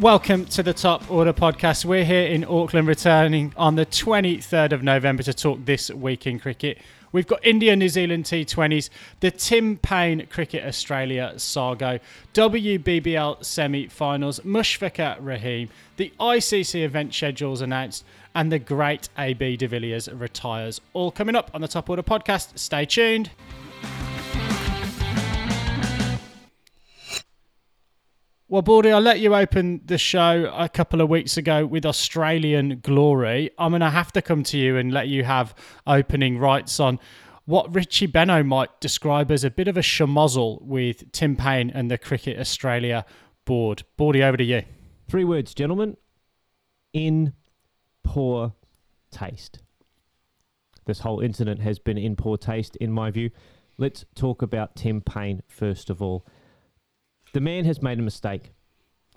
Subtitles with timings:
[0.00, 1.84] Welcome to the Top Order podcast.
[1.84, 6.40] We're here in Auckland, returning on the 23rd of November to talk this week in
[6.40, 6.78] cricket.
[7.12, 8.90] We've got India New Zealand T20s,
[9.20, 12.00] the Tim Paine Cricket Australia saga,
[12.34, 18.04] WBBL semi finals, Mushfiqur Rahim, the ICC event schedules announced,
[18.34, 20.80] and the great AB de Villiers retires.
[20.92, 22.58] All coming up on the Top Order podcast.
[22.58, 23.30] Stay tuned.
[28.54, 32.78] Well, Baldy, I let you open the show a couple of weeks ago with Australian
[32.84, 33.50] Glory.
[33.58, 35.56] I'm going to have to come to you and let you have
[35.88, 37.00] opening rights on
[37.46, 41.90] what Richie Benaud might describe as a bit of a schmozzle with Tim Paine and
[41.90, 43.04] the Cricket Australia
[43.44, 43.82] board.
[43.96, 44.62] Baldy, over to you.
[45.08, 45.96] Three words, gentlemen.
[46.92, 47.32] In
[48.04, 48.54] poor
[49.10, 49.58] taste.
[50.84, 53.32] This whole incident has been in poor taste, in my view.
[53.78, 56.24] Let's talk about Tim Paine first of all.
[57.34, 58.52] The man has made a mistake.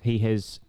[0.02, 0.60] He has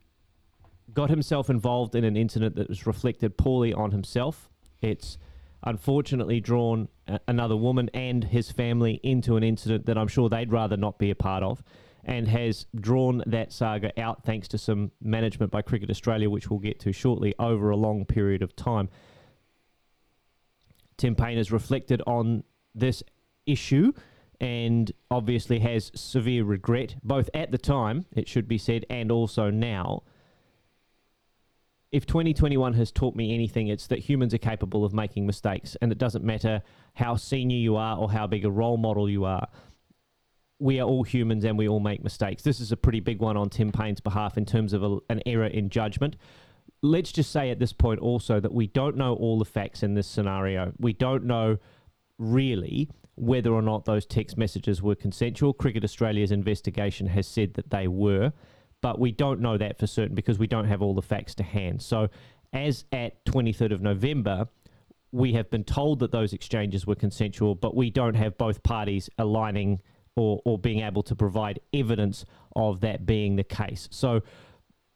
[0.93, 4.51] got himself involved in an incident that was reflected poorly on himself.
[4.83, 5.17] It's
[5.63, 10.53] unfortunately drawn a- another woman and his family into an incident that I'm sure they'd
[10.53, 11.63] rather not be a part of
[12.05, 16.61] and has drawn that saga out thanks to some management by Cricket Australia, which we'll
[16.61, 18.91] get to shortly, over a long period of time.
[20.99, 23.03] Tim Paine has reflected on this
[23.47, 23.95] issue
[24.41, 29.51] and obviously has severe regret, both at the time, it should be said, and also
[29.51, 30.03] now.
[31.91, 35.91] If 2021 has taught me anything, it's that humans are capable of making mistakes, and
[35.91, 36.63] it doesn't matter
[36.95, 39.49] how senior you are or how big a role model you are.
[40.61, 42.43] We are all humans and we all make mistakes.
[42.43, 45.23] This is a pretty big one on Tim Paine's behalf in terms of a, an
[45.25, 46.17] error in judgment.
[46.83, 49.95] Let's just say at this point also that we don't know all the facts in
[49.95, 50.73] this scenario.
[50.79, 51.59] We don't know
[52.19, 55.53] really whether or not those text messages were consensual.
[55.53, 58.33] Cricket Australia's investigation has said that they were,
[58.81, 61.43] but we don't know that for certain because we don't have all the facts to
[61.43, 61.83] hand.
[61.83, 62.09] So,
[62.53, 64.49] as at 23rd of November,
[65.13, 69.11] we have been told that those exchanges were consensual, but we don't have both parties
[69.19, 69.81] aligning
[70.17, 72.25] or, or being able to provide evidence
[72.57, 73.89] of that being the case.
[73.91, 74.23] So,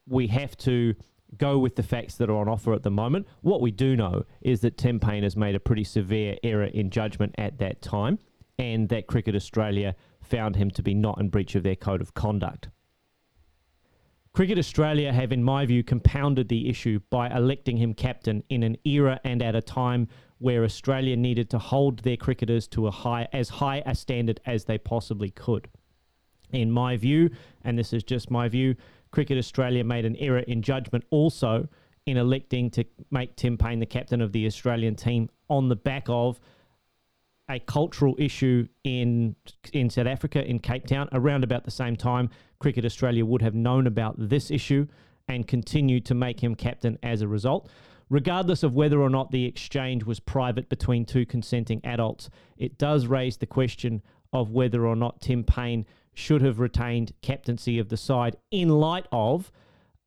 [0.07, 0.95] we have to
[1.39, 3.27] go with the facts that are on offer at the moment.
[3.41, 6.91] What we do know is that Tim Paine has made a pretty severe error in
[6.91, 8.19] judgment at that time,
[8.59, 12.15] and that Cricket Australia found him to be not in breach of their code of
[12.15, 12.69] conduct.
[14.33, 18.79] Cricket Australia have, in my view, compounded the issue by electing him captain in an
[18.85, 23.29] era and at a time where Australia needed to hold their cricketers to a high,
[23.33, 25.69] as high a standard as they possibly could.
[26.51, 27.31] In my view,
[27.63, 28.75] and this is just my view,
[29.13, 31.69] Cricket Australia made an error in judgment also
[32.07, 36.07] in electing to make Tim Paine the captain of the Australian team on the back
[36.09, 36.41] of
[37.49, 39.37] a cultural issue in
[39.73, 41.09] in South Africa in Cape Town.
[41.13, 44.87] Around about the same time Cricket Australia would have known about this issue
[45.29, 47.69] and continued to make him captain as a result.
[48.09, 53.07] Regardless of whether or not the exchange was private between two consenting adults it does
[53.07, 54.03] raise the question
[54.33, 59.07] of whether or not Tim Paine should have retained captaincy of the side in light
[59.13, 59.51] of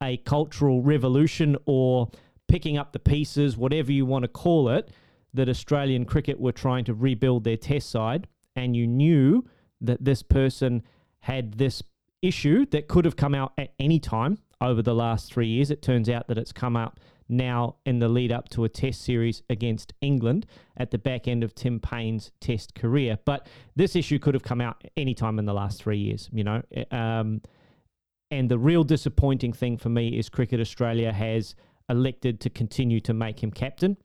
[0.01, 2.09] a cultural revolution or
[2.47, 4.91] picking up the pieces, whatever you want to call it,
[5.33, 9.43] that Australian cricket were trying to rebuild their test side, and you knew
[9.81, 10.83] that this person
[11.19, 11.81] had this
[12.21, 15.69] issue that could have come out at any time over the last three years.
[15.69, 19.01] It turns out that it's come out now in the lead up to a test
[19.01, 20.45] series against England
[20.77, 23.17] at the back end of Tim Paine's test career.
[23.25, 26.43] But this issue could have come out any time in the last three years, you
[26.43, 26.61] know.
[26.91, 27.41] Um,
[28.31, 31.55] and the real disappointing thing for me is Cricket Australia has
[31.89, 33.97] elected to continue to make him captain.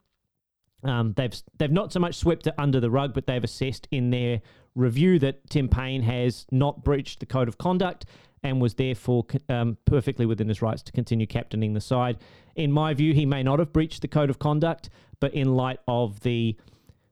[0.83, 4.11] Um, they've they've not so much swept it under the rug, but they've assessed in
[4.11, 4.41] their
[4.75, 8.05] review that Tim Paine has not breached the code of conduct
[8.43, 12.19] and was therefore um, perfectly within his rights to continue captaining the side.
[12.57, 14.89] In my view, he may not have breached the code of conduct,
[15.21, 16.57] but in light of the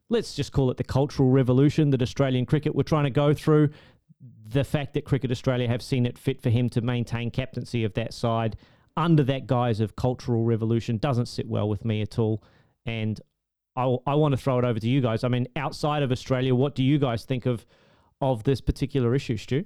[0.09, 3.69] let's just call it the cultural revolution that Australian cricket were trying to go through,
[4.47, 7.93] the fact that Cricket Australia have seen it fit for him to maintain captaincy of
[7.95, 8.57] that side
[8.97, 12.43] under that guise of cultural revolution doesn't sit well with me at all.
[12.85, 13.21] And
[13.79, 15.23] I, I want to throw it over to you guys.
[15.23, 17.65] I mean, outside of Australia, what do you guys think of
[18.21, 19.65] of this particular issue, Stu?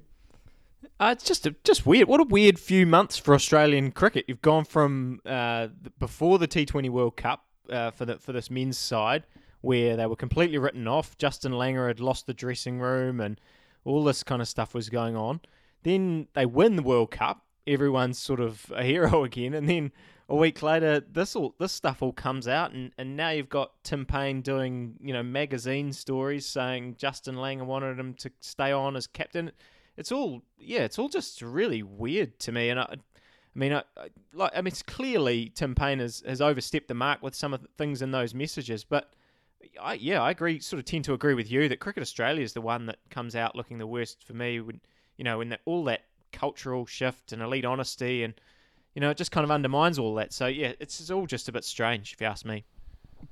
[0.99, 2.07] Uh, it's just a, just weird.
[2.07, 4.25] What a weird few months for Australian cricket.
[4.27, 8.77] You've gone from uh, before the T20 World Cup uh, for the for this men's
[8.77, 9.25] side,
[9.61, 11.17] where they were completely written off.
[11.17, 13.41] Justin Langer had lost the dressing room, and
[13.83, 15.41] all this kind of stuff was going on.
[15.81, 17.42] Then they win the World Cup.
[17.65, 19.91] Everyone's sort of a hero again, and then
[20.29, 23.83] a week later, this all this stuff all comes out, and, and now you've got
[23.83, 28.95] Tim Paine doing you know magazine stories saying Justin Langer wanted him to stay on
[28.95, 29.51] as captain.
[29.97, 33.83] It's all yeah, it's all just really weird to me, and I I mean, I,
[33.97, 37.53] I, like I mean, it's clearly Tim Paine has, has overstepped the mark with some
[37.53, 39.13] of the things in those messages, but.
[39.81, 40.59] I, yeah, I agree.
[40.59, 43.33] Sort of tend to agree with you that Cricket Australia is the one that comes
[43.33, 44.59] out looking the worst for me.
[44.59, 44.81] When
[45.15, 46.01] you know, when that, all that
[46.33, 48.33] cultural shift and elite honesty, and
[48.93, 50.33] you know, it just kind of undermines all that.
[50.33, 52.65] So yeah, it's, it's all just a bit strange, if you ask me.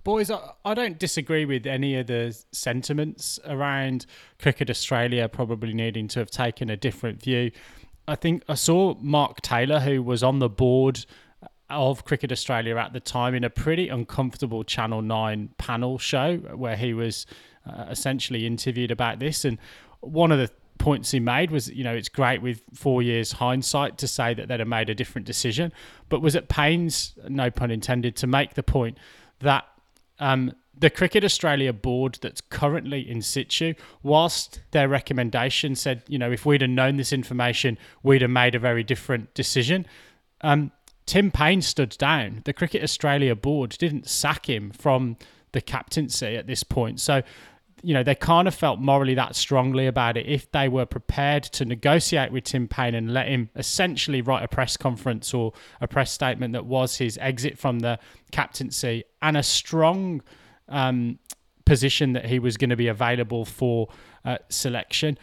[0.04, 4.06] Boys, I, I don't disagree with any of the sentiments around
[4.40, 7.52] Cricket Australia probably needing to have taken a different view.
[8.08, 11.06] I think I saw Mark Taylor, who was on the board
[11.70, 16.76] of Cricket Australia at the time, in a pretty uncomfortable Channel 9 panel show where
[16.76, 17.26] he was
[17.66, 19.46] uh, essentially interviewed about this.
[19.46, 19.58] And
[20.00, 20.50] one of the
[20.82, 24.48] points he made was, you know, it's great with four years hindsight to say that
[24.48, 25.72] they'd have made a different decision,
[26.10, 28.98] but was it pains, no pun intended, to make the point
[29.40, 29.64] that
[30.20, 36.32] um, the Cricket Australia board that's currently in situ, whilst their recommendation said, you know,
[36.32, 39.86] if we'd have known this information, we'd have made a very different decision.
[40.42, 40.72] Um,
[41.06, 42.42] Tim Paine stood down.
[42.46, 45.18] The Cricket Australia board didn't sack him from
[45.52, 47.00] the captaincy at this point.
[47.00, 47.22] So
[47.84, 51.44] you know, they kind of felt morally that strongly about it if they were prepared
[51.44, 55.88] to negotiate with Tim Paine and let him essentially write a press conference or a
[55.88, 58.00] press statement that was his exit from the
[58.32, 60.22] captaincy and a strong
[60.70, 61.20] um,
[61.66, 63.88] position that he was going to be available for
[64.26, 65.18] uh, selection.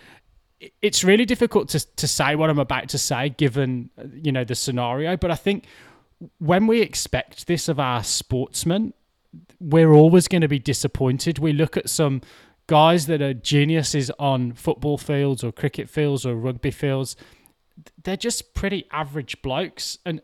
[0.82, 4.56] It's really difficult to, to say what I'm about to say given, you know, the
[4.56, 5.66] scenario, but I think
[6.38, 8.92] when we expect this of our sportsmen,
[9.60, 11.38] we're always going to be disappointed.
[11.38, 12.22] We look at some
[12.68, 17.16] guys that are geniuses on football fields or cricket fields or rugby fields,
[18.04, 19.98] they're just pretty average blokes.
[20.04, 20.20] And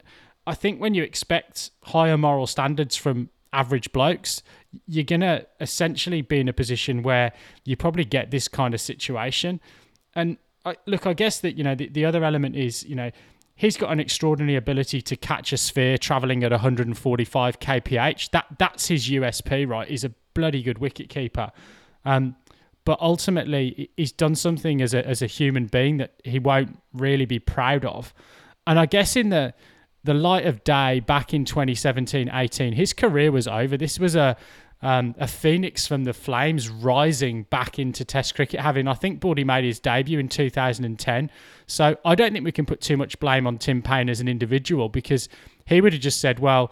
[0.46, 4.42] I think when you expect higher moral standards from average blokes,
[4.86, 7.32] you're going to essentially be in a position where
[7.64, 9.60] you probably get this kind of situation.
[10.14, 13.10] And I, look, I guess that, you know, the, the other element is, you know,
[13.54, 18.30] he's got an extraordinary ability to catch a sphere traveling at 145 kph.
[18.30, 19.88] That That's his USP, right?
[19.88, 21.52] He's a bloody good wicket keeper.
[22.04, 22.36] Um,
[22.84, 27.24] but ultimately, he's done something as a as a human being that he won't really
[27.24, 28.12] be proud of.
[28.66, 29.54] And I guess in the
[30.04, 33.76] the light of day back in 2017 18, his career was over.
[33.76, 34.36] This was a
[34.82, 39.42] um, a phoenix from the flames rising back into Test cricket, having I think Baldy
[39.42, 41.30] made his debut in 2010.
[41.66, 44.28] So I don't think we can put too much blame on Tim Paine as an
[44.28, 45.30] individual because
[45.64, 46.70] he would have just said, well,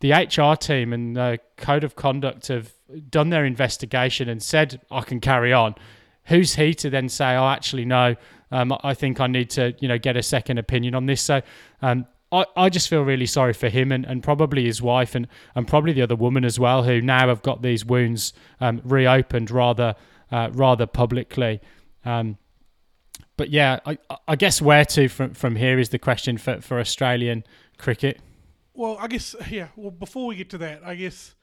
[0.00, 2.72] the HR team and the code of conduct have
[3.10, 5.74] done their investigation and said I can carry on.
[6.26, 8.16] Who's he to then say, "Oh, actually, no,
[8.50, 11.42] um, I think I need to, you know, get a second opinion on this." So,
[11.80, 15.28] um, I, I just feel really sorry for him and, and probably his wife and,
[15.54, 19.50] and probably the other woman as well, who now have got these wounds um, reopened
[19.50, 19.94] rather
[20.30, 21.60] uh, rather publicly.
[22.04, 22.38] Um,
[23.36, 23.98] but yeah, I,
[24.28, 27.44] I guess where to from from here is the question for, for Australian
[27.78, 28.20] cricket.
[28.74, 29.68] Well, I guess yeah.
[29.76, 31.34] Well, before we get to that, I guess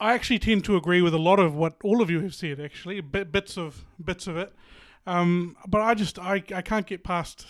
[0.00, 2.60] I actually tend to agree with a lot of what all of you have said.
[2.60, 4.52] Actually, bit, bits of bits of it,
[5.06, 7.46] um, but I just I, I can't get past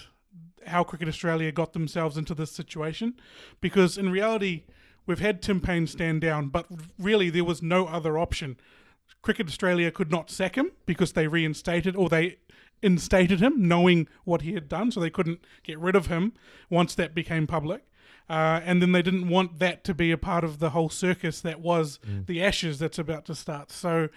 [0.67, 3.15] how Cricket Australia got themselves into this situation,
[3.61, 4.65] because in reality,
[5.07, 6.67] we've had Tim Paine stand down, but
[6.99, 8.59] really there was no other option.
[9.23, 12.37] Cricket Australia could not sack him because they reinstated or they
[12.83, 16.33] instated him, knowing what he had done, so they couldn't get rid of him
[16.71, 17.83] once that became public.
[18.29, 21.41] Uh, and then they didn't want that to be a part of the whole circus
[21.41, 22.27] that was mm.
[22.27, 23.71] the Ashes that's about to start.
[23.71, 24.09] So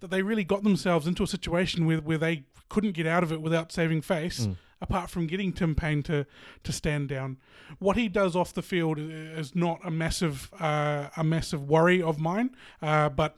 [0.00, 3.32] that they really got themselves into a situation where, where they couldn't get out of
[3.32, 4.46] it without saving face.
[4.46, 4.56] Mm.
[4.82, 6.24] Apart from getting Tim Paine to,
[6.64, 7.36] to stand down,
[7.80, 12.18] what he does off the field is not a massive uh, a massive worry of
[12.18, 12.56] mine.
[12.80, 13.36] Uh, but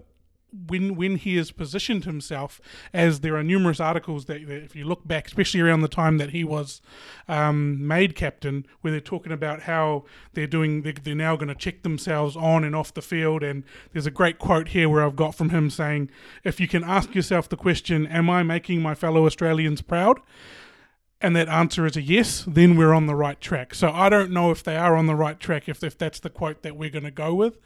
[0.52, 2.60] when when he has positioned himself,
[2.92, 6.18] as there are numerous articles that, that if you look back, especially around the time
[6.18, 6.80] that he was
[7.28, 10.04] um, made captain, where they're talking about how
[10.34, 13.42] they're doing, they're, they're now going to check themselves on and off the field.
[13.42, 16.10] And there's a great quote here where I've got from him saying,
[16.44, 20.20] "If you can ask yourself the question, am I making my fellow Australians proud?"
[21.22, 23.74] and that answer is a yes, then we're on the right track.
[23.74, 26.28] So I don't know if they are on the right track, if, if that's the
[26.28, 27.58] quote that we're going to go with.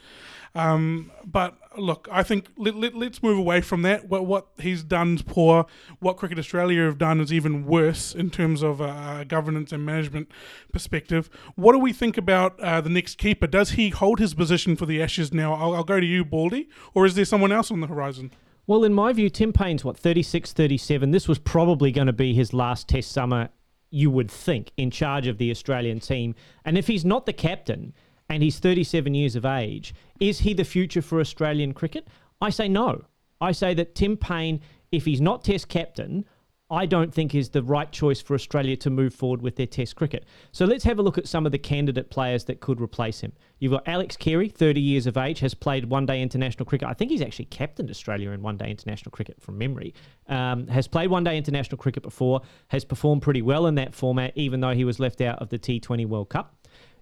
[0.56, 4.08] Um, but look, I think let, let, us move away from that.
[4.08, 5.66] What, what he's done is poor.
[6.00, 10.30] What Cricket Australia have done is even worse in terms of uh, governance and management
[10.72, 11.28] perspective.
[11.56, 13.46] What do we think about uh, the next keeper?
[13.46, 15.52] Does he hold his position for the Ashes now?
[15.52, 18.30] I'll, I'll go to you, Baldy, or is there someone else on the horizon?
[18.66, 21.10] Well, in my view, Tim Paine's what, 36, 37.
[21.10, 23.50] This was probably going to be his last test summer,
[23.90, 26.34] you would think, in charge of the Australian team.
[26.64, 27.92] And if he's not the captain,
[28.28, 29.94] and he's 37 years of age.
[30.20, 32.08] Is he the future for Australian cricket?
[32.40, 33.04] I say no.
[33.40, 34.60] I say that Tim Paine,
[34.92, 36.24] if he's not Test captain,
[36.68, 39.94] I don't think is the right choice for Australia to move forward with their Test
[39.94, 40.24] cricket.
[40.50, 43.32] So let's have a look at some of the candidate players that could replace him.
[43.60, 46.88] You've got Alex Carey, 30 years of age, has played one day international cricket.
[46.88, 49.94] I think he's actually captained Australia in one day international cricket from memory.
[50.28, 54.32] Um, has played one day international cricket before, has performed pretty well in that format,
[54.34, 56.56] even though he was left out of the T20 World Cup.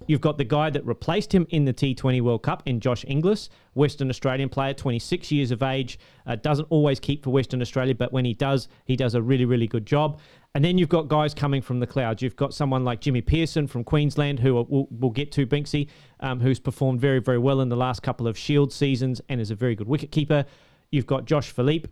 [0.07, 3.49] You've got the guy that replaced him in the T20 World Cup in Josh Inglis,
[3.75, 5.99] Western Australian player, 26 years of age.
[6.27, 9.45] Uh, doesn't always keep for Western Australia, but when he does, he does a really,
[9.45, 10.21] really good job.
[10.55, 12.23] And then you've got guys coming from the clouds.
[12.23, 15.89] You've got someone like Jimmy Peirson from Queensland, who we'll, we'll get to, Binksy,
[16.21, 19.51] um, who's performed very, very well in the last couple of Shield seasons and is
[19.51, 20.45] a very good wicketkeeper.
[20.93, 21.89] You've got Josh Philippe,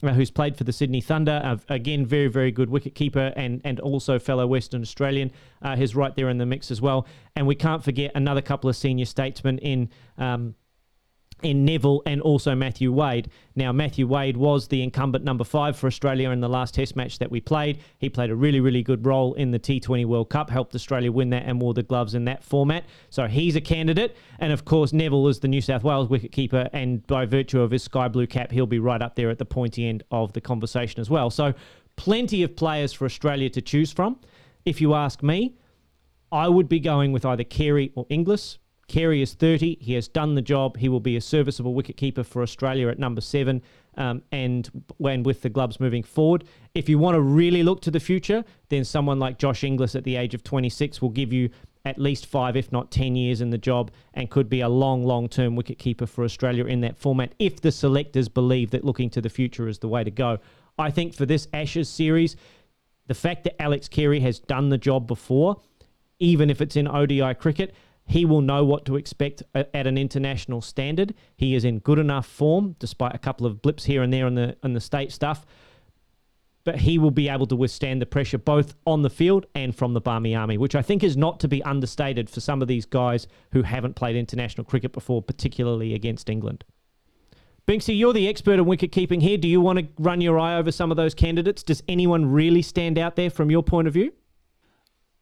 [0.00, 1.40] who's played for the Sydney Thunder.
[1.42, 5.32] Uh, again, very, very good wicketkeeper and, and also fellow Western Australian.
[5.62, 7.06] Uh, he's right there in the mix as well.
[7.36, 9.90] And we can't forget another couple of senior statesmen in.
[10.18, 10.54] Um,
[11.42, 13.30] in Nevill and also Matthew Wade.
[13.54, 17.18] Now, Matthew Wade was the incumbent number five for Australia in the last Test match
[17.18, 17.80] that we played.
[17.98, 21.30] He played a really, really good role in the T20 World Cup, helped Australia win
[21.30, 22.84] that and wore the gloves in that format.
[23.10, 24.16] So he's a candidate.
[24.38, 27.82] And of course, Nevill is the New South Wales wicketkeeper, and by virtue of his
[27.82, 31.00] sky blue cap, he'll be right up there at the pointy end of the conversation
[31.00, 31.30] as well.
[31.30, 31.54] So,
[31.96, 34.18] plenty of players for Australia to choose from.
[34.64, 35.56] If you ask me,
[36.32, 38.58] I would be going with either Carey or Inglis.
[38.88, 39.78] Carey is 30.
[39.80, 40.76] He has done the job.
[40.76, 43.62] He will be a serviceable wicketkeeper for Australia at number seven
[43.96, 46.44] um, and when with the gloves moving forward.
[46.74, 50.04] If you want to really look to the future, then someone like Josh Inglis at
[50.04, 51.50] the age of 26 will give you
[51.86, 55.04] at least five, if not 10 years in the job and could be a long,
[55.04, 59.20] long term wicketkeeper for Australia in that format if the selectors believe that looking to
[59.20, 60.38] the future is the way to go.
[60.78, 62.36] I think for this Ashes series,
[63.06, 65.60] the fact that Alex Carey has done the job before,
[66.18, 67.74] even if it's in ODI cricket,
[68.06, 71.14] he will know what to expect uh, at an international standard.
[71.36, 74.34] He is in good enough form, despite a couple of blips here and there on
[74.34, 75.46] the on the state stuff.
[76.64, 79.92] But he will be able to withstand the pressure both on the field and from
[79.92, 82.86] the Barmy Army, which I think is not to be understated for some of these
[82.86, 86.64] guys who haven't played international cricket before, particularly against England.
[87.66, 89.36] Binksy, you're the expert in wicket keeping here.
[89.38, 91.62] Do you want to run your eye over some of those candidates?
[91.62, 94.12] Does anyone really stand out there from your point of view?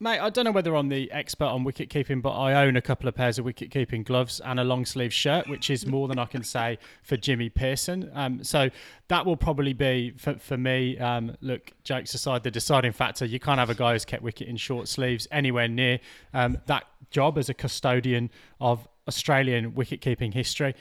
[0.02, 2.82] Mate, I don't know whether I'm the expert on wicket keeping, but I own a
[2.82, 6.08] couple of pairs of wicket keeping gloves and a long sleeve shirt, which is more
[6.08, 8.10] than I can say for Jimmy Peirson.
[8.12, 8.68] Um, so
[9.06, 10.98] that will probably be for, for me.
[10.98, 14.48] Um, look, jokes aside, the deciding factor you can't have a guy who's kept wicket
[14.48, 16.00] in short sleeves anywhere near
[16.34, 16.82] um, that
[17.12, 18.28] job as a custodian
[18.60, 20.74] of Australian wicket keeping history.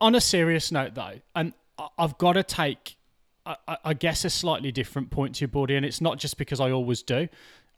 [0.00, 1.52] On a serious note, though, and
[1.96, 2.96] I've got to take
[3.46, 6.58] I, I, guess a slightly different point to your body, and it's not just because
[6.58, 7.28] I always do.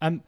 [0.01, 0.23] Um,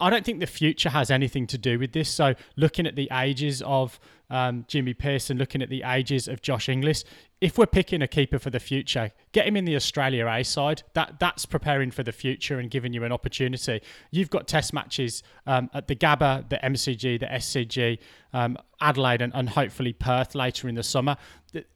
[0.00, 2.08] I don't think the future has anything to do with this.
[2.08, 6.68] So, looking at the ages of um, Jimmy Peirson, looking at the ages of Josh
[6.68, 7.04] Inglis,
[7.40, 10.82] if we're picking a keeper for the future, get him in the Australia A side.
[10.94, 13.80] That that's preparing for the future and giving you an opportunity.
[14.10, 17.98] You've got Test matches um, at the Gabba, the MCG, the SCG,
[18.32, 21.16] um, Adelaide, and, and hopefully Perth later in the summer.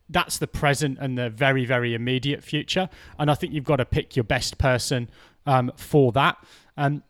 [0.09, 2.89] That's the present and the very very immediate future.
[3.17, 5.09] And I think you've got to pick your best person
[5.47, 6.37] um, for that.
[6.77, 7.05] Um,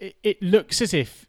[0.00, 1.26] it, looks as if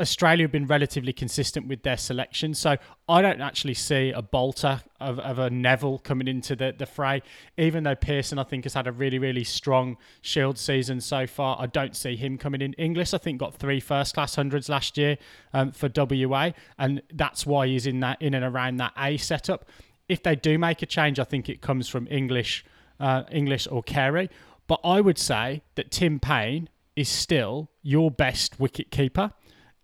[0.00, 2.54] Australia have been relatively consistent with their selection.
[2.54, 2.76] So
[3.08, 7.22] I don't actually see a bolter of, of a Nevill coming into the, the fray.
[7.56, 11.56] Even though Peirson, I think, has had a really, really strong Shield season so far,
[11.60, 12.72] I don't see him coming in.
[12.74, 15.18] Inglis, I think, got three first class hundreds last year
[15.52, 19.68] um, for WA, and that's why he's in that in and around that A setup.
[20.08, 22.64] If they do make a change, I think it comes from English,
[22.98, 24.28] uh, Inglis or Carey.
[24.66, 29.32] But I would say that Tim Paine is still your best wicket keeper.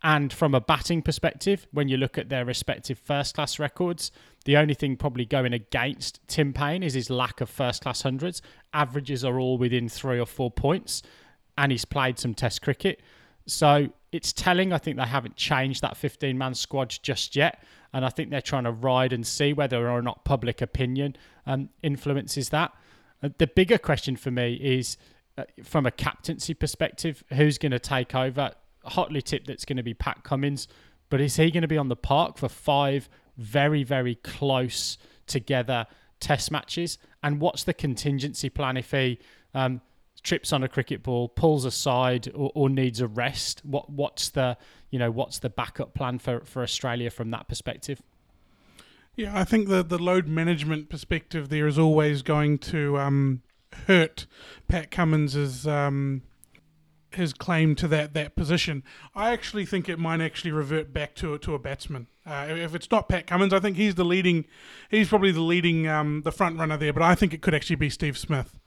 [0.02, 4.12] And from a batting perspective, when you look at their respective first class records,
[4.44, 8.40] the only thing probably going against Tim Paine is his lack of first class hundreds.
[8.72, 11.02] Averages are all within three or four points,
[11.56, 13.00] and he's played some Test cricket.
[13.46, 14.72] So it's telling.
[14.72, 17.62] I think they haven't changed that 15 man squad just yet.
[17.92, 21.70] And I think they're trying to ride and see whether or not public opinion um,
[21.82, 22.72] influences that.
[23.22, 24.96] Uh, the bigger question for me is
[25.62, 28.52] from a captaincy perspective, who's going to take over?
[28.84, 30.68] Hotly tipped that's going to be Pat Cummins,
[31.10, 35.86] but is he going to be on the park for five very, very close together
[36.20, 36.98] test matches?
[37.22, 39.18] And what's the contingency plan if he
[39.54, 39.80] um,
[40.22, 43.64] trips on a cricket ball, pulls aside, or, or, needs a rest?
[43.64, 44.56] What what's the
[44.90, 48.02] you know what's the backup plan for, for Australia from that perspective?
[49.16, 53.42] Yeah, I think the the load management perspective there is always going to um,
[53.86, 54.26] hurt
[54.68, 56.22] Pat Cummins's um,
[57.12, 58.82] his claim to that that position.
[59.14, 62.06] I actually think it might actually revert back to to a batsman.
[62.26, 64.44] Uh, if it's not Pat Cummins, I think he's the leading.
[64.90, 66.92] He's probably the leading um, the front runner there.
[66.92, 68.58] But I think it could actually be Steve Smith.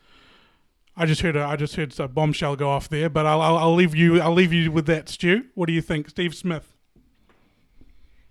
[0.97, 3.57] I just heard a, I just heard a bombshell go off there, but I'll, I'll
[3.57, 5.45] I'll leave you I'll leave you with that, Stu.
[5.53, 6.75] What do you think, Steve Smith?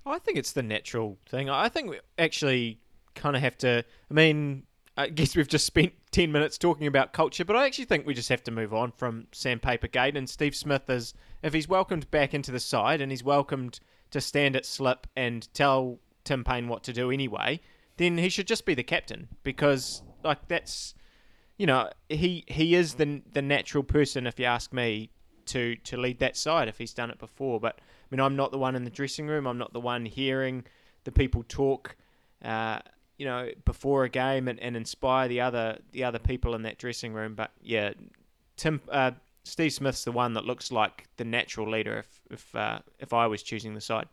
[0.05, 1.49] I think it's the natural thing.
[1.49, 2.81] I think we actually
[3.15, 3.85] kind of have to.
[4.11, 4.65] I mean,
[4.97, 8.15] I guess we've just spent 10 minutes talking about culture, but I actually think we
[8.15, 10.17] just have to move on from Sandpaper Gate.
[10.17, 13.81] And Steve Smith is, if he's welcomed back into the side and he's welcomed
[14.11, 17.61] to stand at slip and tell Tim Paine what to do anyway,
[17.97, 20.95] then he should just be the captain because, like, that's,
[21.57, 25.11] you know, he he is the the natural person, if you ask me,
[25.47, 27.61] to to lead that side if he's done it before.
[27.61, 29.47] But I mean, I'm not the one in the dressing room.
[29.47, 30.65] I'm not the one hearing
[31.05, 31.97] the people talk.
[32.43, 32.81] Uh,
[33.21, 36.79] you know, before a game and, and inspire the other the other people in that
[36.79, 37.35] dressing room.
[37.35, 37.93] But yeah,
[38.57, 39.11] Tim uh,
[39.45, 43.27] Steve Smith's the one that looks like the natural leader if if uh, if I
[43.27, 44.07] was choosing the side.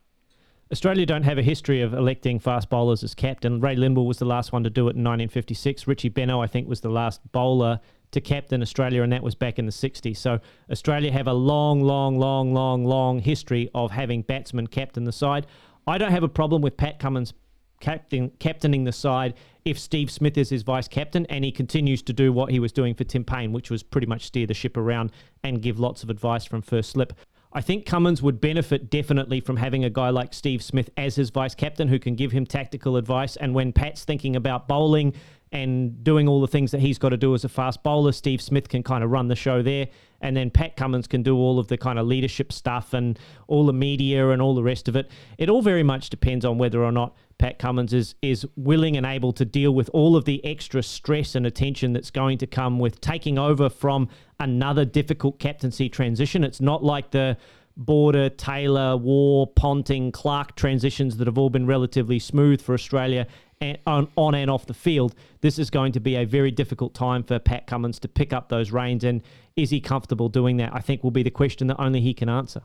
[0.74, 3.62] Australia don't have a history of electing fast bowlers as captain.
[3.62, 5.88] Ray Lindwall was the last one to do it in 1956.
[5.88, 7.80] Richie Benaud, I think, was the last bowler
[8.12, 10.18] to captain Australia, and that was back in the 60s.
[10.18, 15.14] So Australia have a long, long, long, long, long history of having batsmen captain the
[15.14, 15.48] side.
[15.88, 17.34] I don't have a problem with Pat Cummins
[17.80, 19.34] captain, captaining the side
[19.66, 22.72] if Steve Smith is his vice captain and he continues to do what he was
[22.72, 25.12] doing for Tim Paine, which was pretty much steer the ship around
[25.44, 27.14] and give lots of advice from first slip.
[27.54, 31.30] I think Cummins would benefit definitely from having a guy like Steve Smith as his
[31.30, 33.36] vice captain who can give him tactical advice.
[33.36, 35.14] And when Pat's thinking about bowling
[35.52, 38.42] and doing all the things that he's got to do as a fast bowler, Steve
[38.42, 39.88] Smith can kind of run the show there.
[40.22, 43.18] And then Pat Cummins can do all of the kind of leadership stuff and
[43.48, 45.10] all the media and all the rest of it.
[45.38, 49.06] It all very much depends on whether or not Pat Cummins is is willing and
[49.06, 52.80] able to deal with all of the extra stress and attention that's going to come
[52.80, 56.44] with taking over from another difficult captaincy transition.
[56.44, 57.38] It's not like the
[57.78, 63.28] Border, Taylor, Waugh, Ponting, Clarke transitions that have all been relatively smooth for Australia
[63.62, 65.14] and on, on and off the field.
[65.42, 68.50] This is going to be a very difficult time for Pat Cummins to pick up
[68.50, 69.04] those reins.
[69.04, 69.22] And
[69.56, 70.74] is he comfortable doing that?
[70.74, 72.64] I think will be the question that only he can answer.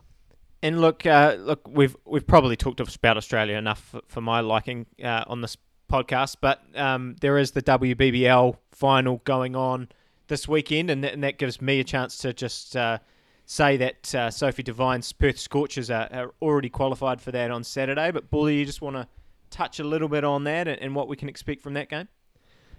[0.63, 4.85] And look, uh, look, we've we've probably talked about Australia enough for, for my liking
[5.03, 5.57] uh, on this
[5.91, 9.89] podcast, but um, there is the WBBL final going on
[10.29, 12.99] this weekend, and, th- and that gives me a chance to just uh,
[13.45, 18.11] say that uh, Sophie Devine's Perth Scorchers are, are, already qualified for that on Saturday.
[18.11, 19.05] But Bully, you just want to
[19.49, 22.07] touch a little bit on that and, and, what we can expect from that game?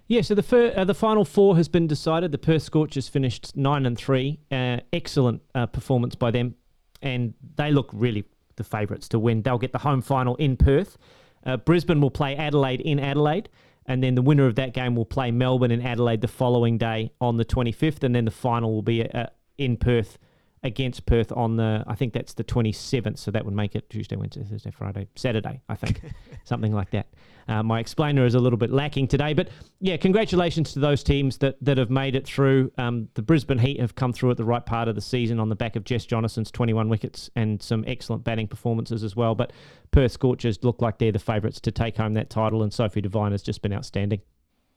[0.07, 2.31] Yeah, so the fir- uh, the final four has been decided.
[2.31, 4.39] The Perth Scorchers finished nine and three.
[4.51, 6.55] Uh, excellent performance by them
[7.01, 9.41] and they look really the favourites to win.
[9.41, 10.97] They'll get the home final in Perth.
[11.45, 13.49] Uh, Brisbane will play Adelaide in Adelaide,
[13.85, 17.11] and then the winner of that game will play Melbourne in Adelaide the following day
[17.21, 19.27] on the 25th, and then the final will be uh,
[19.57, 20.17] in Perth
[20.65, 24.15] against Perth on the, I think that's the 27th, so that would make it Tuesday,
[24.15, 26.01] Wednesday, Thursday, Friday, Saturday, I think,
[26.43, 27.07] something like that.
[27.47, 29.49] Uh, my explainer is a little bit lacking today, but
[29.79, 32.71] yeah, congratulations to those teams that, that have made it through.
[32.79, 35.49] Um, the Brisbane Heat have come through at the right part of the season on
[35.49, 39.35] the back of Jess Jonassen's 21 wickets and some excellent batting performances as well.
[39.35, 39.53] But
[39.91, 43.31] Perth Scorchers look like they're the favourites to take home that title, and Sophie Devine
[43.31, 44.21] has just been outstanding.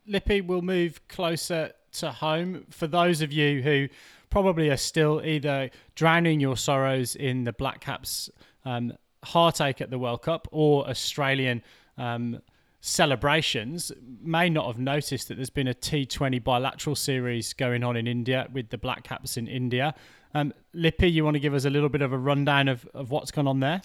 [0.06, 2.66] Lippy we'll move closer to home.
[2.68, 3.88] For those of you who
[4.30, 8.30] probably are still either drowning your sorrows in the Black Caps
[8.64, 8.92] um,
[9.24, 11.62] heartache at the World Cup or Australian
[11.96, 12.40] um,
[12.80, 13.90] celebrations,
[14.22, 18.48] may not have noticed that there's been a T20 bilateral series going on in India
[18.52, 19.94] with the Black Caps in India.
[20.34, 23.10] Um, Lippy, you want to give us a little bit of a rundown of, of
[23.10, 23.82] what's gone on there?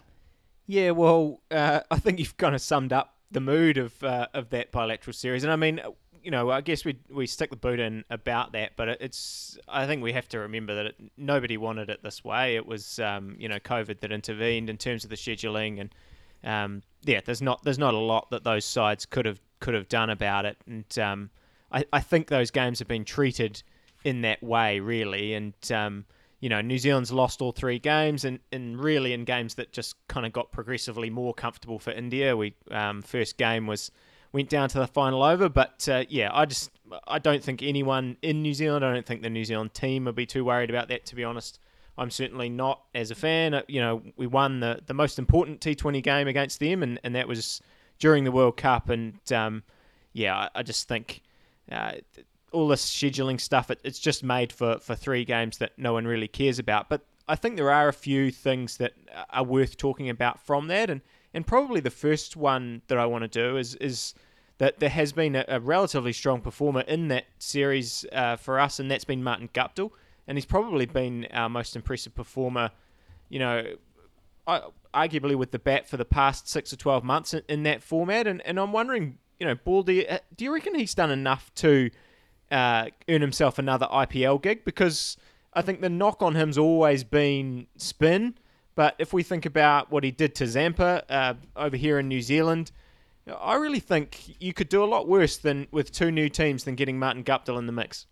[0.67, 4.49] Yeah, well, uh, I think you've kind of summed up the mood of uh, of
[4.51, 5.81] that bilateral series, and I mean,
[6.23, 9.85] you know, I guess we we stick the boot in about that, but it's I
[9.85, 12.55] think we have to remember that it, nobody wanted it this way.
[12.55, 15.95] It was um, you know COVID that intervened in terms of the scheduling, and
[16.43, 19.89] um, yeah, there's not there's not a lot that those sides could have could have
[19.89, 21.29] done about it, and um,
[21.71, 23.61] I I think those games have been treated
[24.05, 26.05] in that way really, and um,
[26.39, 29.95] you know New Zealand's lost all three games, and, and really in games that just
[30.07, 32.37] kind of got progressively more comfortable for India.
[32.37, 33.91] We um, first game was
[34.33, 35.47] went down to the final over.
[35.47, 36.71] But uh, yeah, I just
[37.07, 40.15] I don't think anyone in New Zealand, I don't think the New Zealand team would
[40.15, 41.05] be too worried about that.
[41.05, 41.59] To be honest,
[41.97, 43.53] I'm certainly not as a fan.
[43.53, 47.15] Uh, you know, we won the the most important T20 game against them, and, and
[47.15, 47.61] that was
[47.99, 48.89] during the World Cup.
[48.89, 49.63] And um,
[50.11, 51.21] yeah, I, I, just think.
[51.71, 51.93] Uh,
[52.51, 56.05] all this scheduling stuff, it, it's just made for, for three games that no one
[56.05, 56.87] really cares about.
[56.87, 58.93] But I think there are a few things that
[59.31, 61.01] are worth talking about from that, and
[61.33, 64.13] and probably the first one that I want to do is is
[64.59, 68.79] that there has been a, a relatively strong performer in that series uh, for us,
[68.79, 69.91] and that's been Martin Guptill,
[70.27, 72.71] and he's probably been our most impressive performer.
[73.29, 73.63] You know,
[74.93, 78.27] arguably with the bat for the past six or twelve months in, in that format,
[78.27, 81.89] and, and I'm wondering, you know, you, uh, do you reckon he's done enough to
[82.51, 85.17] uh, earn himself another IPL gig because
[85.53, 88.35] I think the knock on him's always been spin.
[88.75, 92.21] But if we think about what he did to Zampa uh, over here in New
[92.21, 92.71] Zealand,
[93.39, 96.75] I really think you could do a lot worse than with two new teams than
[96.75, 98.07] getting Martin Guptill in the mix.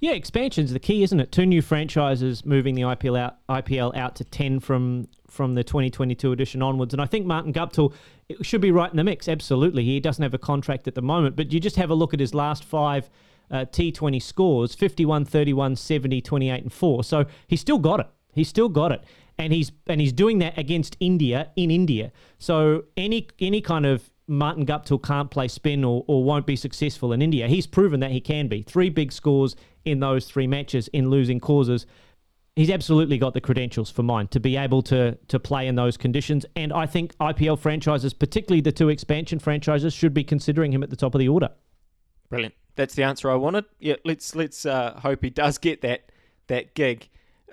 [0.00, 1.30] Yeah, expansion's the key, isn't it?
[1.30, 6.32] Two new franchises moving the IPL out IPL out to ten from from the 2022
[6.32, 7.92] edition onwards, and I think Martin Guptill
[8.40, 9.28] should be right in the mix.
[9.28, 12.14] Absolutely, he doesn't have a contract at the moment, but you just have a look
[12.14, 13.10] at his last five
[13.50, 17.04] uh, T20 scores: 51, 31, 70, 28, and four.
[17.04, 18.06] So he's still got it.
[18.32, 19.04] He's still got it,
[19.40, 22.12] and he's and he's doing that against India in India.
[22.38, 27.12] So any any kind of Martin Guptill can't play spin or, or won't be successful
[27.12, 27.48] in India.
[27.48, 28.62] He's proven that he can be.
[28.62, 31.86] Three big scores in those three matches in losing causes.
[32.54, 35.96] He's absolutely got the credentials for mine to be able to to play in those
[35.96, 36.44] conditions.
[36.54, 40.90] And I think IPL franchises, particularly the two expansion franchises, should be considering him at
[40.90, 41.48] the top of the order.
[42.28, 42.54] Brilliant.
[42.76, 43.64] That's the answer I wanted.
[43.78, 46.12] Yeah, let's let's uh, hope he does get that
[46.48, 47.08] that gig.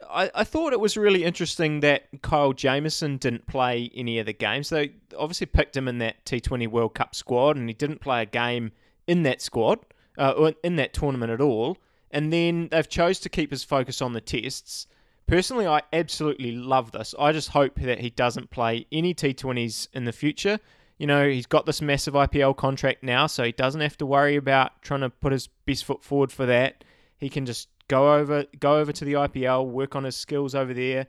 [0.10, 4.34] I, I thought it was really interesting that Kyle Jamieson didn't play any of the
[4.34, 4.70] games.
[4.70, 8.26] They obviously picked him in that T20 World Cup squad, and he didn't play a
[8.26, 8.72] game
[9.08, 9.80] in that squad,
[10.18, 11.78] uh, in that tournament at all.
[12.12, 14.88] And then they've chose to keep his focus on the tests.
[15.28, 17.14] Personally, I absolutely love this.
[17.20, 20.60] I just hope that he doesn't play any T20s in the future.
[20.98, 24.36] You know, he's got this massive IPL contract now, so he doesn't have to worry
[24.36, 26.84] about trying to put his best foot forward for that.
[27.18, 30.74] He can just go over go over to the IPL, work on his skills over
[30.74, 31.08] there.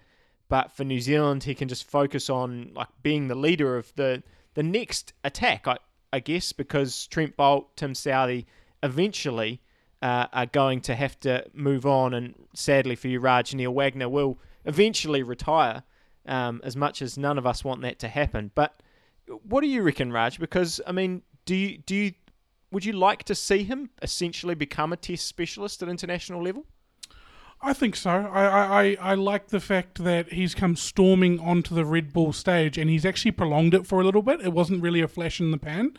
[0.49, 4.23] But for New Zealand, he can just focus on like being the leader of the
[4.55, 5.77] the next attack, I,
[6.13, 8.47] I guess, because Trent Boult, Tim Southee,
[8.83, 9.61] eventually
[10.03, 14.09] uh, are going to have to move on, and sadly for you, Raj, Neil Wagner
[14.09, 15.83] will eventually retire.
[16.27, 18.83] Um, as much as none of us want that to happen, but
[19.49, 20.39] what do you reckon, Raj?
[20.39, 22.13] Because I mean, do you do you
[22.71, 26.67] would you like to see him essentially become a test specialist at international level?
[27.61, 28.11] I think so.
[28.11, 32.79] I, I, I like the fact that he's come storming onto the red ball stage
[32.79, 34.41] and he's actually prolonged it for a little bit.
[34.41, 35.97] It wasn't really a flash in the pan.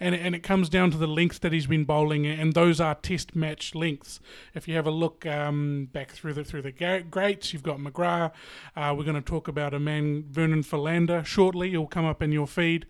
[0.00, 2.94] And, and it comes down to the lengths that he's been bowling, and those are
[2.94, 4.20] test match lengths.
[4.54, 8.32] If you have a look um, back through the through the greats, you've got McGrath.
[8.74, 11.70] Uh, we're going to talk about a man, Vernon Philander, shortly.
[11.70, 12.86] He'll come up in your feed.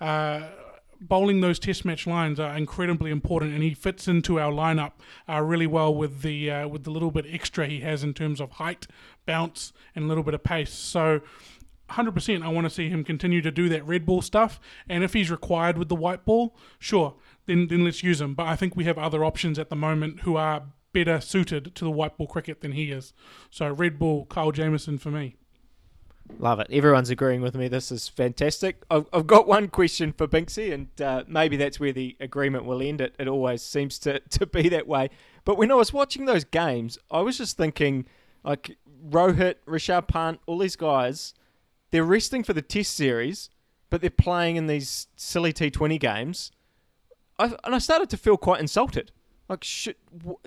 [0.00, 0.42] Uh,
[1.08, 4.92] bowling those test match lines are incredibly important, and he fits into our lineup
[5.28, 8.40] uh, really well with the uh, with the little bit extra he has in terms
[8.40, 8.86] of height,
[9.26, 10.72] bounce, and a little bit of pace.
[10.72, 11.20] So.
[11.90, 15.12] 100% I want to see him continue to do that red ball stuff and if
[15.12, 17.14] he's required with the white ball sure
[17.44, 20.20] then then let's use him but I think we have other options at the moment
[20.20, 20.62] who are
[20.94, 23.12] better suited to the white ball cricket than he is
[23.50, 25.36] so red ball Kyle Jamieson for me
[26.38, 26.66] Love it.
[26.70, 27.68] Everyone's agreeing with me.
[27.68, 28.82] This is fantastic.
[28.90, 32.82] I've, I've got one question for Binksy, and uh, maybe that's where the agreement will
[32.82, 33.00] end.
[33.00, 35.10] It, it always seems to, to be that way.
[35.44, 38.06] But when I was watching those games, I was just thinking,
[38.42, 38.76] like,
[39.08, 41.34] Rohit, Rishabh Pant, all these guys,
[41.90, 43.50] they're resting for the test series,
[43.90, 46.50] but they're playing in these silly T20 games.
[47.38, 49.12] I, and I started to feel quite insulted.
[49.48, 49.96] Like, should,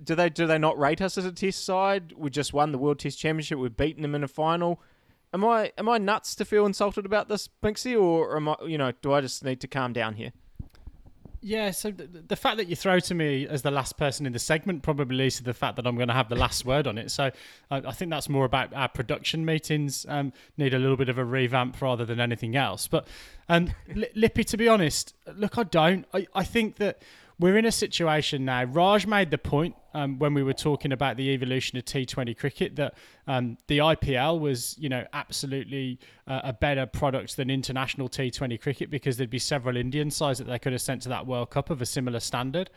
[0.03, 2.13] do they do they not rate us as a test side?
[2.17, 3.59] We just won the World Test Championship.
[3.59, 4.81] We've beaten them in a final
[5.33, 8.77] Am I am I nuts to feel insulted about this, Binksy, or am I you
[8.77, 10.31] know do I just need to calm down here?
[11.41, 14.33] Yeah, so the, the, fact that you throw to me as the last person in
[14.33, 16.87] the segment probably leads to the fact that I'm going to have the last word
[16.87, 17.11] on it.
[17.11, 17.31] So
[17.69, 21.17] I, I think that's more about our production meetings um, need a little bit of
[21.17, 22.87] a revamp rather than anything else.
[22.87, 23.07] But
[23.49, 23.69] um,
[24.15, 26.05] Lippy, to be honest, look, I don't.
[26.13, 27.01] I, I think that
[27.39, 28.63] we're in a situation now.
[28.63, 32.75] Raj made the point um, when we were talking about the evolution of T20 cricket
[32.77, 32.95] that
[33.27, 38.89] um, the IPL was, you know, absolutely uh, a better product than international T20 cricket
[38.89, 41.69] because there'd be several Indian sides that they could have sent to that World Cup
[41.69, 42.71] of a similar standard.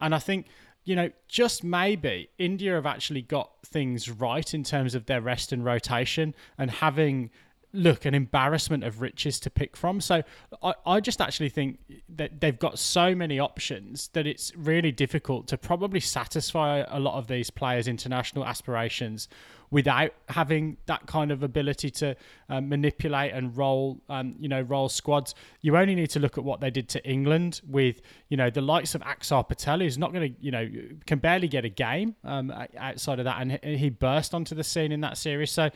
[0.00, 0.46] And I think
[0.84, 5.50] you know, just maybe India have actually got things right in terms of their rest
[5.50, 7.30] and rotation and having
[7.74, 10.00] look an embarrassment of riches to pick from.
[10.00, 10.22] So
[10.62, 15.48] I, I just actually think that they've got so many options that it's really difficult
[15.48, 19.28] to probably satisfy a lot of these players' international aspirations
[19.70, 22.14] without having that kind of ability to
[22.48, 25.34] um, manipulate and roll, um, you know, roll squads.
[25.62, 28.60] You only need to look at what they did to England with, you know, the
[28.60, 30.70] likes of Axar Patel, who's not going to, you know,
[31.06, 34.92] can barely get a game um, outside of that, and he burst onto the scene
[34.92, 35.50] in that series.
[35.50, 35.70] So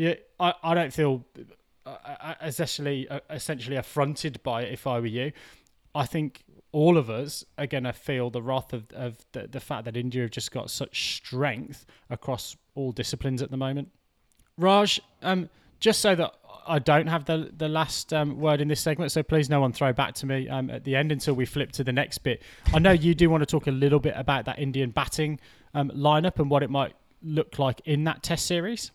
[0.00, 1.26] yeah, I, I don't feel
[1.84, 5.32] uh, uh, essentially uh, essentially affronted by it if I were you.
[5.94, 9.60] I think all of us are going to feel the wrath of, of the, the
[9.60, 13.88] fact that India have just got such strength across all disciplines at the moment.
[14.56, 16.32] Raj, um, just so that
[16.66, 19.74] I don't have the the last um, word in this segment, so please no one
[19.74, 22.42] throw back to me um, at the end until we flip to the next bit.
[22.72, 25.40] I know you do want to talk a little bit about that Indian batting
[25.74, 28.92] um, lineup and what it might look like in that Test series.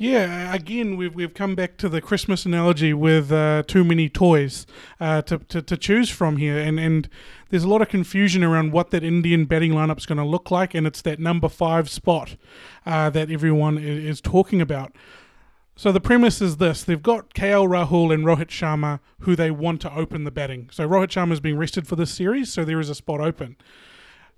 [0.00, 4.64] Yeah, again, we've we've come back to the Christmas analogy with uh, too many toys
[5.00, 7.08] uh, to, to to choose from here, and and
[7.50, 10.72] there's a lot of confusion around what that Indian batting lineup's going to look like,
[10.72, 12.36] and it's that number five spot
[12.86, 14.92] uh, that everyone is, is talking about.
[15.74, 19.80] So the premise is this: they've got KL Rahul and Rohit Sharma, who they want
[19.80, 20.68] to open the batting.
[20.70, 23.56] So Rohit Sharma is being rested for this series, so there is a spot open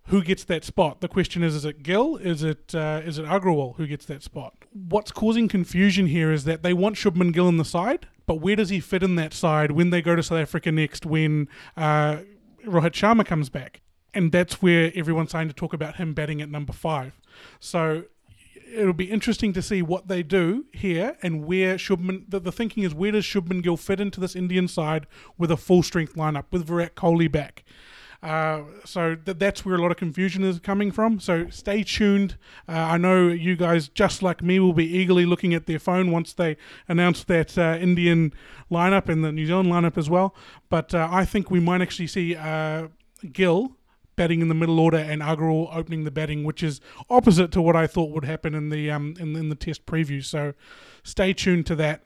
[0.07, 1.03] who gets that spot?
[1.03, 2.17] The question is: Is it Gill?
[2.17, 4.60] Is it uh, is it Agarwal who gets that spot?
[4.73, 8.55] What's causing confusion here is that they want Shubman Gill in the side, but where
[8.55, 11.05] does he fit in that side when they go to South Africa next?
[11.05, 12.19] When uh,
[12.65, 13.81] Rohit Sharma comes back,
[14.15, 17.21] and that's where everyone's starting to talk about him batting at number five.
[17.59, 18.05] So
[18.73, 22.25] it'll be interesting to see what they do here and where Shubman.
[22.29, 25.07] The, the thinking is where does Shubman Gill fit into this Indian side
[25.37, 27.65] with a full strength lineup with Virat Kohli back.
[28.23, 31.19] Uh, so th- that's where a lot of confusion is coming from.
[31.21, 32.37] So stay tuned.
[32.69, 36.11] Uh, I know you guys, just like me, will be eagerly looking at their phone
[36.11, 36.57] once they
[36.87, 38.35] announce that uh, Indian
[38.71, 40.35] lineup and the New Zealand lineup as well.
[40.69, 42.89] But uh, I think we might actually see uh,
[43.33, 43.77] Gill
[44.17, 46.79] batting in the middle order and Agarwal opening the batting, which is
[47.09, 50.23] opposite to what I thought would happen in the um, in, in the test preview.
[50.23, 50.53] So
[51.03, 52.05] stay tuned to that.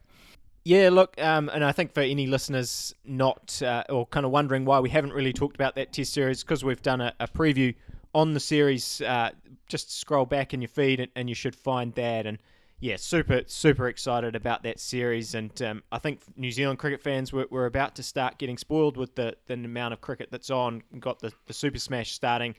[0.64, 4.64] Yeah, look, um, and I think for any listeners not uh, or kind of wondering
[4.64, 7.74] why we haven't really talked about that test series, because we've done a, a, preview
[8.14, 9.02] on the series.
[9.02, 9.30] Uh,
[9.68, 12.24] just scroll back in your feed and, and, you should find that.
[12.24, 12.38] And
[12.80, 15.34] yeah, super, super excited about that series.
[15.34, 18.96] And um, I think New Zealand cricket fans were, were about to start getting spoiled
[18.96, 20.82] with the, the amount of cricket that's on.
[20.90, 22.54] We've got the, the Super Smash starting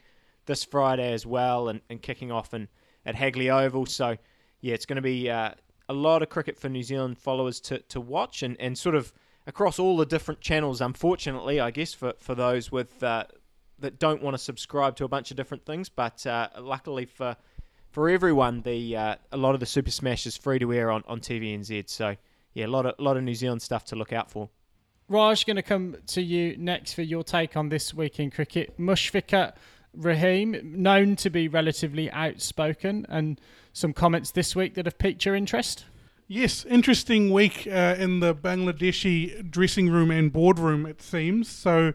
[0.46, 2.68] this Friday as well and, and kicking off in,
[3.04, 3.88] at Hagley Oval.
[3.88, 4.15] So
[4.62, 5.28] yeah, it's going to be.
[5.28, 5.52] Uh,
[5.88, 9.13] a lot of cricket for New Zealand followers to, to watch and, and sort of
[9.48, 10.82] across all the different channels.
[10.82, 13.26] Unfortunately, I guess for, for those with uh,
[13.80, 17.36] that don't want to subscribe to a bunch of different things, but uh, luckily for
[17.91, 21.04] for everyone, the uh, a lot of the Super Smash is free to air on,
[21.08, 21.89] on TVNZ.
[21.89, 22.15] So
[22.54, 24.50] yeah, a lot of lot of New Zealand stuff to look out for.
[25.08, 28.78] Raj, going to come to you next for your take on this week in cricket.
[28.80, 29.54] Mushfiqur
[29.98, 33.40] Rahim, known to be relatively outspoken, and
[33.74, 35.86] some comments this week that have piqued your interest.
[36.28, 41.48] Yes, interesting week uh, in the Bangladeshi dressing room and boardroom, it seems.
[41.48, 41.94] So,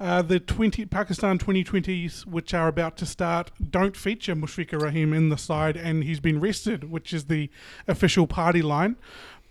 [0.00, 5.28] uh, the 20 Pakistan 2020s, which are about to start, don't feature Mushfiqur Rahim in
[5.28, 7.48] the side, and he's been rested, which is the
[7.86, 8.96] official party line.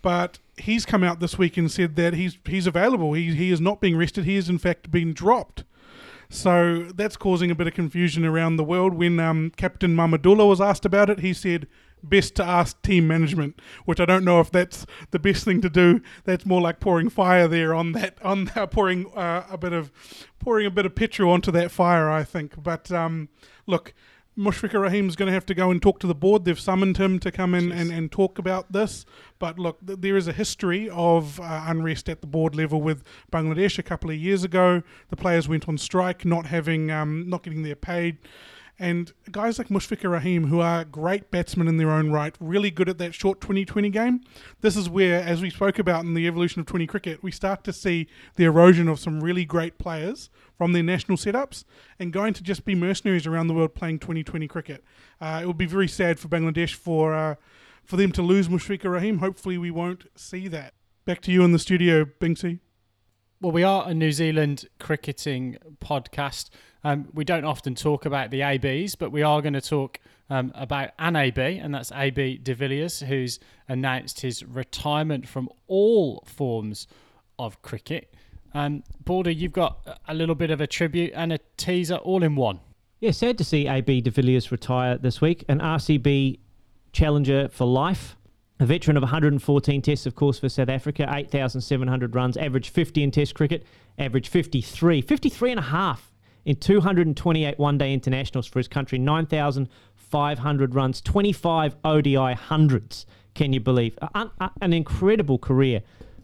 [0.02, 3.14] But he's come out this week and said that he's he's available.
[3.14, 4.26] He he is not being rested.
[4.26, 5.64] He is in fact being dropped.
[6.34, 8.96] So that's causing a bit of confusion around the world.
[8.96, 11.68] When um, Captain Mahmudullah was asked about it, he said,
[12.02, 15.70] best to ask team management, which I don't know if that's the best thing to
[15.70, 16.02] do.
[16.24, 19.92] That's more like pouring fire there on that, on uh, pouring uh, a bit of
[20.40, 22.10] pouring a bit of petrol onto that fire.
[22.10, 22.62] I think.
[22.62, 23.30] But um,
[23.68, 23.94] look,
[24.38, 26.46] Mushfiqur Rahim's going to have to go and talk to the board.
[26.46, 29.06] They've summoned him to come in and, and talk about this.
[29.38, 33.04] But look, th- there is a history of uh, unrest at the board level with
[33.32, 34.82] Bangladesh a couple of years ago.
[35.10, 38.18] The players went on strike, not having, um, not getting their paid.
[38.80, 42.90] And guys like Mushfiqur Rahim, who are great batsmen in their own right, really good
[42.90, 44.22] at that short 2020 game,
[44.62, 47.64] this is where, as we spoke about in the evolution of 20 cricket, we start
[47.66, 50.32] to see the erosion of some really great players
[50.64, 51.66] from their national setups
[52.00, 54.82] and going to just be mercenaries around the world playing 2020 cricket.
[55.20, 57.36] Uh, it would be very sad for Bangladesh for, uh,
[57.84, 59.18] for them to lose Mushfiqur Rahim.
[59.18, 60.74] Hopefully, we won't see that.
[61.04, 62.60] Back to you in the studio, Binksy.
[63.42, 66.50] Well, we are a New Zealand cricketing podcast.
[66.82, 70.00] Um, we don't often talk about the ABs, but we are going to talk
[70.30, 76.24] um, about an AB, and that's AB de Villiers, who's announced his retirement from all
[76.26, 76.88] forms
[77.38, 78.14] of cricket.
[78.54, 82.60] Um, you've got a little bit of a tribute and a teaser all in one.
[83.00, 86.40] Yeah, sad to see AB de Villiers retire this week, an RCB
[86.94, 88.16] challenger for life.
[88.60, 93.12] A veteran of 114 tests, of course, for South Africa, 8,700 runs, average 50 in
[93.12, 93.66] test cricket,
[93.98, 96.14] average 53, 53 and a half
[96.46, 103.06] in 228 one day internationals for his country, 9,500 runs, 25 ODI hundreds.
[103.34, 103.98] Can you believe?
[104.14, 104.30] An,
[104.62, 105.82] an incredible career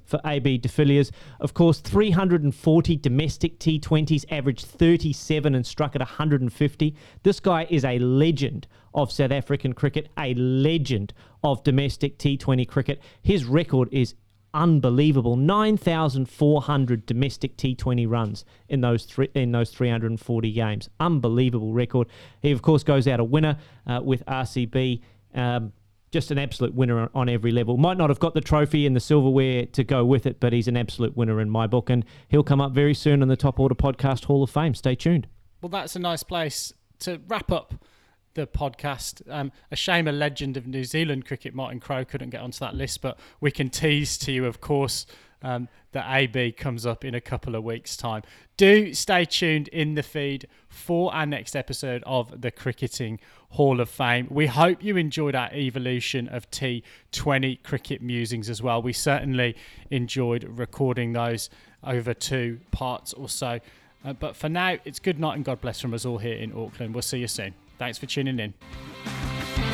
[0.10, 1.12] for AB de Villiers.
[1.39, 6.95] Of course, 340 domestic T20s, averaged 37 and struck at 150.
[7.24, 13.02] This guy is a legend of South African cricket, a legend of domestic T20 cricket.
[13.22, 14.15] His record is
[14.54, 22.08] unbelievable 9400 domestic T20 runs in those three in those 340 games unbelievable record
[22.41, 25.02] he of course goes out a winner uh, with RCB
[25.36, 25.72] um,
[26.12, 27.78] just an absolute winner on, every level.
[27.78, 30.67] Might not have got the trophy and the silverware to go with it, but he's
[30.67, 33.60] an absolute winner in my book, and he'll come up very soon in the Top
[33.60, 34.74] Order Podcast Hall of Fame.
[34.74, 35.28] Stay tuned.
[35.62, 37.76] Well, that's a nice place to wrap up
[38.34, 39.22] the podcast.
[39.30, 42.76] Um, a shame a legend of New Zealand cricket, Martin Crowe, couldn't get onto that
[42.76, 45.06] list, but we can tease to you, of course,
[45.41, 48.23] um, that AB comes up in a couple of weeks' time.
[48.58, 53.19] Do stay tuned in the feed for our next episode of the Cricketing
[53.52, 54.28] Hall of Fame.
[54.30, 58.82] We hope you enjoyed our evolution of T20 cricket musings as well.
[58.82, 59.56] We certainly
[59.89, 61.49] enjoyed recording those
[61.84, 63.60] over two parts or so.
[64.04, 66.52] Uh, but for now, it's good night and God bless from us all here in
[66.52, 66.93] Auckland.
[66.93, 67.54] We'll see you soon.
[67.78, 69.68] Thanks for tuning in.